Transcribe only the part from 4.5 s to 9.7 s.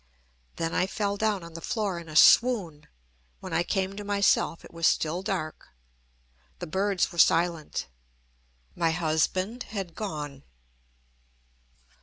it was still dark. The birds were silent. My husband